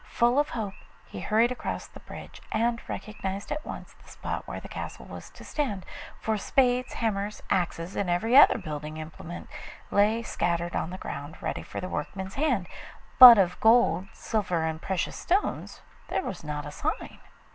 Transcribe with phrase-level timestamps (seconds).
[0.09, 0.73] Full of hope
[1.05, 5.29] he hurried across the bridge, and recognised at once the spot where the castle was
[5.29, 5.85] to stand,
[6.19, 9.47] for spades, hammers, axes, and every other building implement
[9.91, 12.67] lay scattered on the ground ready for the workman's hand,
[13.19, 17.19] but of gold, silver, and precious stones there was not a sign.